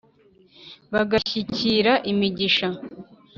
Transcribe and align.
bagashyikira 0.93 1.93
imigisha. 2.11 2.67